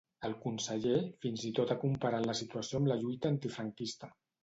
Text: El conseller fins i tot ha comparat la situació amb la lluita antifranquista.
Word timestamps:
El 0.27 0.31
conseller 0.45 0.95
fins 1.27 1.45
i 1.51 1.53
tot 1.61 1.75
ha 1.75 1.79
comparat 1.85 2.29
la 2.33 2.37
situació 2.43 2.83
amb 2.83 2.93
la 2.95 3.01
lluita 3.07 3.35
antifranquista. 3.37 4.15